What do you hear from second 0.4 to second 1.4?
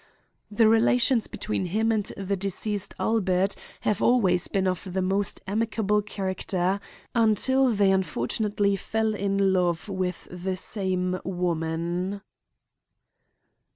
"The relations